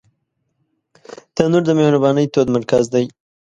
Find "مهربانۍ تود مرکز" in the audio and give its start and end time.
1.79-2.83